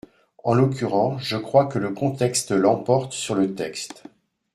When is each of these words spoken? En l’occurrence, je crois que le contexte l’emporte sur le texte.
En 0.43 0.55
l’occurrence, 0.55 1.21
je 1.21 1.37
crois 1.37 1.67
que 1.67 1.77
le 1.77 1.93
contexte 1.93 2.49
l’emporte 2.53 3.13
sur 3.13 3.35
le 3.35 3.53
texte. 3.53 4.01